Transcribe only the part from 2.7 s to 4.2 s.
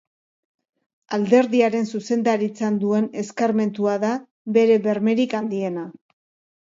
duen eskarmentua da